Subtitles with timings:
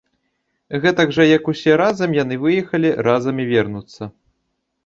[0.85, 4.03] Гэтак жа як усе разам яны выехалі, разам і вернуцца.